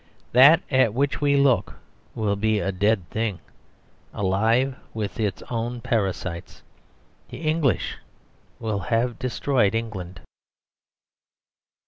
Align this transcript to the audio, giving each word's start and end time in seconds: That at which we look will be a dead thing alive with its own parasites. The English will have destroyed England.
That 0.31 0.63
at 0.71 0.95
which 0.95 1.21
we 1.21 1.37
look 1.37 1.75
will 2.15 2.35
be 2.35 2.57
a 2.57 2.71
dead 2.71 3.07
thing 3.11 3.39
alive 4.15 4.75
with 4.95 5.19
its 5.19 5.43
own 5.51 5.79
parasites. 5.79 6.63
The 7.29 7.37
English 7.47 7.97
will 8.59 8.79
have 8.79 9.19
destroyed 9.19 9.75
England. 9.75 10.21